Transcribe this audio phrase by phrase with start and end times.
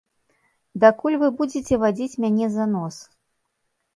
[0.83, 2.97] Дакуль вы будзеце вадзіць мяне за нос?